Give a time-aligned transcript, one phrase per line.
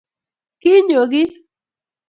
[0.61, 1.29] konyo kiy